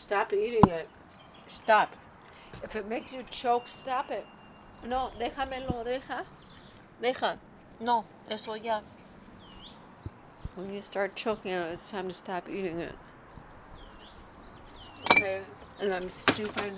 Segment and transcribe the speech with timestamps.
[0.00, 0.88] Stop eating it.
[1.46, 1.94] Stop.
[2.64, 4.26] If it makes you choke, stop it.
[4.84, 6.24] No, déjamelo, deja.
[7.02, 7.36] Deja.
[7.80, 8.80] No, eso ya.
[10.56, 12.94] When you start choking on it, it's time to stop eating it.
[15.12, 15.42] Okay,
[15.80, 16.72] and I'm stupid.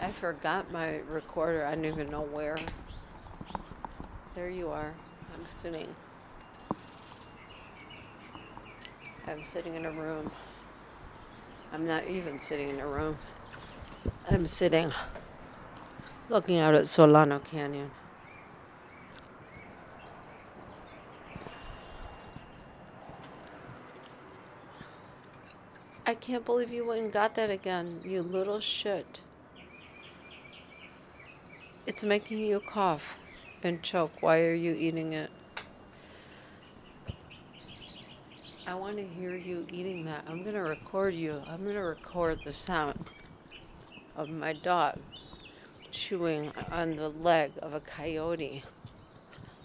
[0.00, 1.66] I forgot my recorder.
[1.66, 2.56] I don't even know where.
[4.36, 4.94] There you are.
[5.34, 5.88] I'm sitting.
[9.26, 10.30] I'm sitting in a room.
[11.72, 13.18] I'm not even sitting in a room.
[14.30, 14.90] I'm sitting
[16.28, 17.90] looking out at Solano Canyon.
[26.06, 29.20] I can't believe you went and got that again, you little shit.
[31.86, 33.18] It's making you cough
[33.62, 34.12] and choke.
[34.22, 35.30] Why are you eating it?
[38.68, 40.24] I want to hear you eating that.
[40.28, 41.40] I'm going to record you.
[41.46, 42.98] I'm going to record the sound
[44.14, 44.98] of my dog
[45.90, 48.62] chewing on the leg of a coyote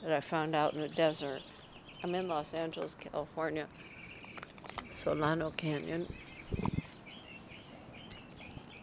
[0.01, 1.41] that I found out in the desert.
[2.01, 3.67] I'm in Los Angeles, California,
[4.87, 6.07] Solano Canyon,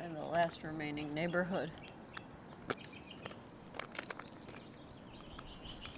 [0.00, 1.70] and the last remaining neighborhood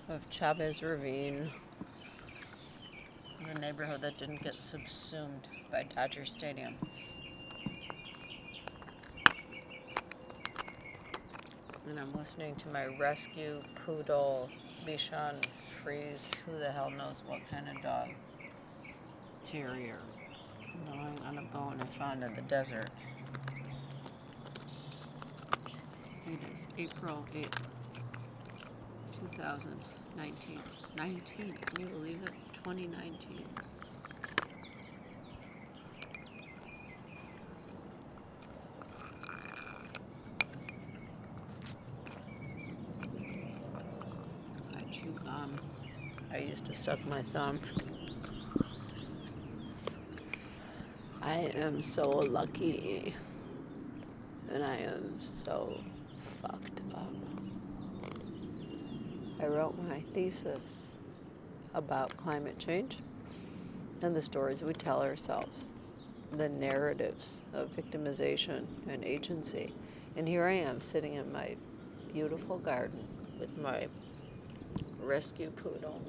[0.08, 1.50] of Chavez Ravine,
[3.52, 6.74] the neighborhood that didn't get subsumed by Dodger Stadium.
[11.88, 14.48] and I'm listening to my rescue poodle
[14.86, 15.44] Bichon
[15.82, 18.08] Frise, who the hell knows what kind of dog,
[19.44, 19.98] terrier,
[20.86, 22.88] gnawing on a bone I found in the desert.
[26.26, 27.62] It is April 8th,
[29.34, 30.60] 2019.
[30.96, 32.41] 19, can you believe it?
[32.64, 33.44] 2019.
[44.76, 45.56] I chew gum.
[46.32, 47.58] I used to suck my thumb.
[51.20, 53.12] I am so lucky.
[54.52, 55.80] And I am so
[56.40, 57.12] fucked up.
[59.40, 60.92] I wrote my thesis
[61.74, 62.98] about climate change
[64.02, 65.64] and the stories we tell ourselves,
[66.32, 69.72] the narratives of victimization and agency.
[70.16, 71.56] And here I am sitting in my
[72.12, 73.06] beautiful garden
[73.38, 73.86] with my
[75.00, 76.00] rescue poodle.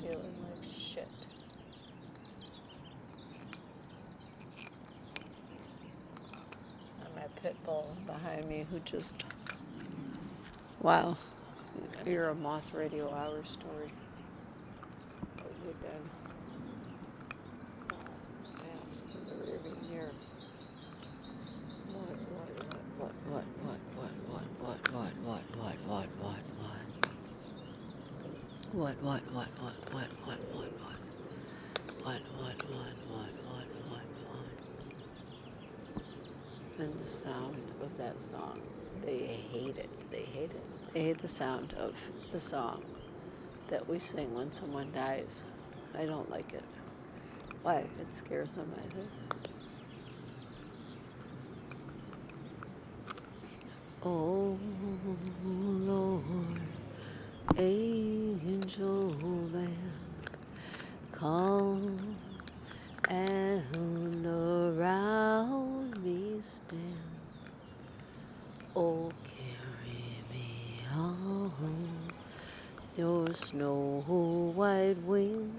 [0.00, 1.08] Feeling like shit.
[7.04, 9.24] And my pit bull behind me who just.
[10.84, 11.16] Wow.
[12.04, 13.90] You're a moth radio hour story.
[15.40, 16.04] What you been?
[18.58, 18.66] So,
[19.18, 20.12] in the rearview mirror.
[21.88, 26.84] What, what, what, what, what, what, what, what, what, what, what, what, what?
[28.72, 31.00] What, what, what, what, what, what, what, what?
[32.02, 34.46] What, what, what, what, what, what, what?
[36.78, 38.60] And the sound of that song.
[39.02, 40.03] They hate it.
[40.92, 41.94] They hate the sound of
[42.32, 42.84] the song
[43.68, 45.42] that we sing when someone dies.
[45.96, 46.64] I don't like it.
[47.62, 47.84] Why?
[48.00, 49.08] It scares them, I think.
[54.06, 54.58] Oh
[55.42, 56.60] Lord,
[57.56, 59.16] angel
[59.50, 59.92] man,
[61.10, 61.96] come
[63.08, 66.82] and around me stand.
[68.76, 69.53] Oh, carry
[70.96, 71.88] on
[72.96, 74.02] your snow
[74.54, 75.52] white wing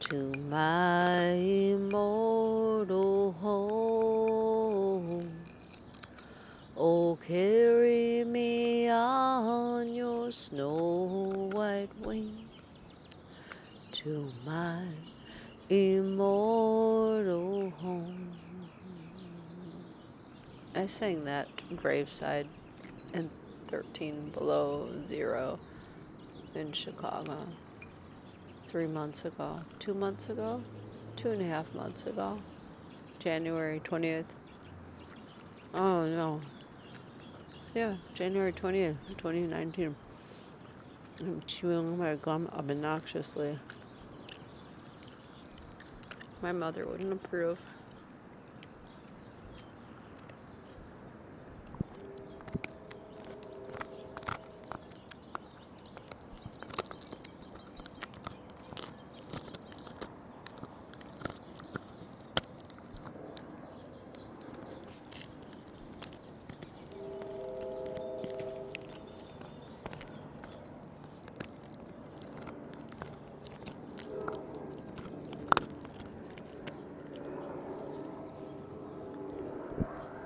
[0.00, 5.30] to my immortal home.
[6.76, 12.46] Oh, carry me on your snow white wing
[13.92, 14.84] to my
[15.68, 18.36] immortal home.
[20.74, 22.46] I sang that graveside
[23.12, 23.28] in
[23.68, 25.58] 13 below zero
[26.54, 27.46] in Chicago
[28.66, 30.60] three months ago, two months ago,
[31.16, 32.38] two and a half months ago,
[33.18, 34.24] January 20th.
[35.74, 36.40] Oh no,
[37.74, 39.94] yeah, January 20th, 2019.
[41.20, 43.58] I'm chewing my gum obnoxiously.
[46.40, 47.58] My mother wouldn't approve.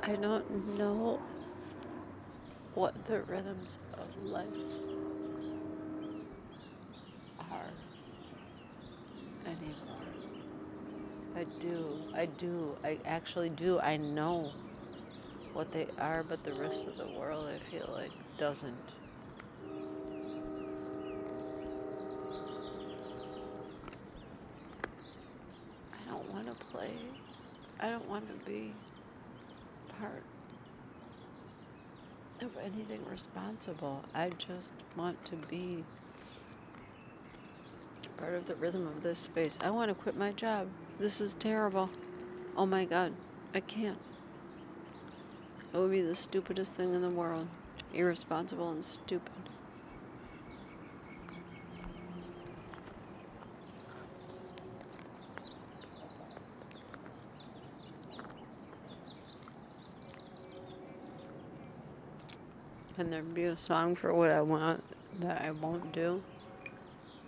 [0.05, 1.21] I don't know
[2.75, 4.47] what the rhythms of life
[7.39, 7.71] are
[9.47, 10.03] anymore.
[11.37, 11.99] I do.
[12.15, 12.77] I do.
[12.83, 13.79] I actually do.
[13.79, 14.51] I know
[15.53, 18.75] what they are, but the rest of the world, I feel like, doesn't.
[25.93, 26.91] I don't want to play.
[27.79, 28.73] I don't want to be
[30.03, 30.23] part
[32.41, 34.03] of anything responsible.
[34.15, 35.85] I just want to be
[38.17, 39.61] part of the rhythm of this space.
[39.63, 40.67] I want to quit my job.
[40.99, 41.89] This is terrible.
[42.57, 43.13] Oh my god,
[43.55, 43.99] I can't.
[45.73, 47.47] It would be the stupidest thing in the world.
[47.95, 49.33] Irresponsible and stupid.
[62.97, 64.85] Can there be a song for what I want
[65.21, 66.23] that I won't do?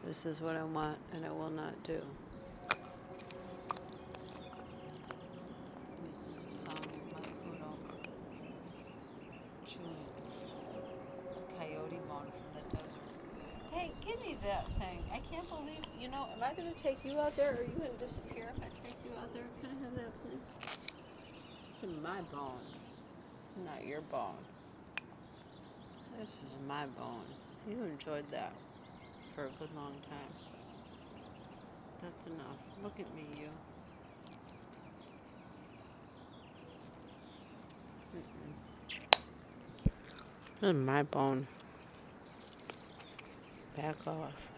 [0.06, 2.02] This is what I want and I will not do.
[6.06, 7.78] This is a song of my poodle
[9.66, 9.96] chewing
[11.58, 13.72] coyote moan from the desert.
[13.72, 15.02] Hey, give me that thing.
[15.14, 17.62] I can't believe, you know, am I going to take you out there or are
[17.62, 19.44] you going to disappear if I take you out there?
[19.62, 20.92] Can I have that, please?
[21.68, 22.60] It's is my bone.
[23.38, 24.34] It's not your bone.
[26.18, 27.24] This is my bone.
[27.68, 28.52] You enjoyed that
[29.34, 30.32] for a good long time.
[32.00, 32.58] That's enough.
[32.82, 33.48] Look at me, you.
[38.16, 39.10] Mm-mm.
[40.60, 41.48] This is my bone.
[43.76, 44.53] Back off.